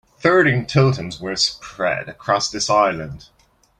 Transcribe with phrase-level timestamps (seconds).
[0.17, 3.29] Thirteen totems were spread across this island.